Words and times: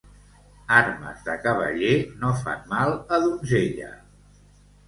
Armes 0.77 1.19
de 1.27 1.35
cavaller 1.43 1.93
no 2.23 2.31
fan 2.39 2.65
mal 2.75 2.97
a 2.99 3.21
donzella. 3.27 3.93